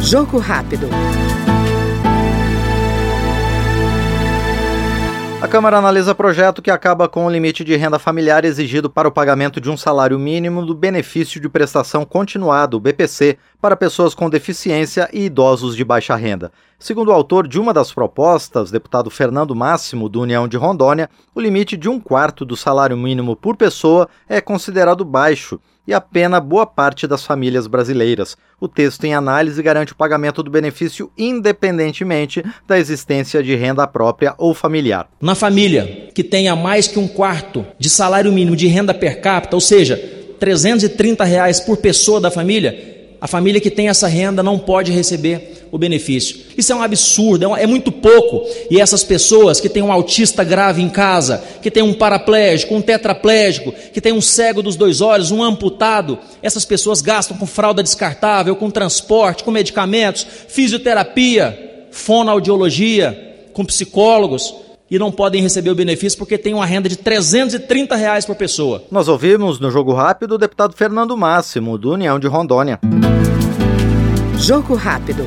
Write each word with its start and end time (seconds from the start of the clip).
Jogo 0.00 0.38
rápido. 0.38 0.88
A 5.44 5.46
Câmara 5.46 5.76
analisa 5.76 6.14
projeto 6.14 6.62
que 6.62 6.70
acaba 6.70 7.06
com 7.06 7.26
o 7.26 7.30
limite 7.30 7.62
de 7.62 7.76
renda 7.76 7.98
familiar 7.98 8.46
exigido 8.46 8.88
para 8.88 9.06
o 9.06 9.12
pagamento 9.12 9.60
de 9.60 9.68
um 9.68 9.76
salário 9.76 10.18
mínimo 10.18 10.64
do 10.64 10.74
benefício 10.74 11.38
de 11.38 11.50
prestação 11.50 12.02
continuado, 12.06 12.80
BPC, 12.80 13.36
para 13.60 13.76
pessoas 13.76 14.14
com 14.14 14.30
deficiência 14.30 15.06
e 15.12 15.26
idosos 15.26 15.76
de 15.76 15.84
baixa 15.84 16.16
renda. 16.16 16.50
Segundo 16.78 17.08
o 17.08 17.12
autor 17.12 17.46
de 17.46 17.60
uma 17.60 17.74
das 17.74 17.92
propostas, 17.92 18.70
deputado 18.70 19.10
Fernando 19.10 19.54
Máximo, 19.54 20.08
do 20.08 20.22
União 20.22 20.48
de 20.48 20.56
Rondônia, 20.56 21.10
o 21.34 21.40
limite 21.42 21.76
de 21.76 21.90
um 21.90 22.00
quarto 22.00 22.42
do 22.42 22.56
salário 22.56 22.96
mínimo 22.96 23.36
por 23.36 23.54
pessoa 23.54 24.08
é 24.26 24.40
considerado 24.40 25.04
baixo 25.04 25.60
e 25.86 25.92
apena 25.92 26.40
boa 26.40 26.66
parte 26.66 27.06
das 27.06 27.24
famílias 27.24 27.66
brasileiras. 27.66 28.36
O 28.60 28.68
texto 28.68 29.04
em 29.04 29.14
análise 29.14 29.62
garante 29.62 29.92
o 29.92 29.96
pagamento 29.96 30.42
do 30.42 30.50
benefício 30.50 31.10
independentemente 31.16 32.44
da 32.66 32.78
existência 32.78 33.42
de 33.42 33.54
renda 33.54 33.86
própria 33.86 34.34
ou 34.38 34.54
familiar. 34.54 35.08
Na 35.20 35.34
família 35.34 36.08
que 36.14 36.24
tenha 36.24 36.56
mais 36.56 36.88
que 36.88 36.98
um 36.98 37.08
quarto 37.08 37.66
de 37.78 37.90
salário 37.90 38.32
mínimo 38.32 38.56
de 38.56 38.66
renda 38.66 38.94
per 38.94 39.20
capita, 39.20 39.56
ou 39.56 39.60
seja, 39.60 39.96
330 40.38 41.24
reais 41.24 41.60
por 41.60 41.76
pessoa 41.76 42.20
da 42.20 42.30
família, 42.30 43.16
a 43.20 43.26
família 43.26 43.60
que 43.60 43.70
tem 43.70 43.88
essa 43.88 44.06
renda 44.06 44.42
não 44.42 44.58
pode 44.58 44.92
receber 44.92 45.53
o 45.74 45.78
benefício. 45.78 46.38
Isso 46.56 46.72
é 46.72 46.76
um 46.76 46.82
absurdo, 46.82 47.56
é, 47.56 47.64
é 47.64 47.66
muito 47.66 47.90
pouco. 47.90 48.46
E 48.70 48.80
essas 48.80 49.02
pessoas 49.02 49.58
que 49.58 49.68
têm 49.68 49.82
um 49.82 49.90
autista 49.90 50.44
grave 50.44 50.80
em 50.80 50.88
casa, 50.88 51.42
que 51.60 51.68
tem 51.68 51.82
um 51.82 51.92
paraplégico, 51.92 52.76
um 52.76 52.80
tetraplégico, 52.80 53.72
que 53.92 54.00
tem 54.00 54.12
um 54.12 54.20
cego 54.20 54.62
dos 54.62 54.76
dois 54.76 55.00
olhos, 55.00 55.32
um 55.32 55.42
amputado, 55.42 56.16
essas 56.40 56.64
pessoas 56.64 57.02
gastam 57.02 57.36
com 57.36 57.44
fralda 57.44 57.82
descartável, 57.82 58.54
com 58.54 58.70
transporte, 58.70 59.42
com 59.42 59.50
medicamentos, 59.50 60.24
fisioterapia, 60.46 61.86
fonoaudiologia, 61.90 63.48
com 63.52 63.64
psicólogos 63.64 64.54
e 64.88 64.96
não 64.96 65.10
podem 65.10 65.42
receber 65.42 65.70
o 65.70 65.74
benefício 65.74 66.16
porque 66.16 66.38
tem 66.38 66.54
uma 66.54 66.64
renda 66.64 66.88
de 66.88 66.96
330 66.96 67.96
reais 67.96 68.24
por 68.24 68.36
pessoa. 68.36 68.84
Nós 68.92 69.08
ouvimos 69.08 69.58
no 69.58 69.72
Jogo 69.72 69.92
Rápido 69.92 70.36
o 70.36 70.38
deputado 70.38 70.76
Fernando 70.76 71.16
Máximo, 71.16 71.76
do 71.76 71.92
União 71.92 72.16
de 72.20 72.28
Rondônia. 72.28 72.78
Jogo 74.38 74.74
Rápido. 74.74 75.24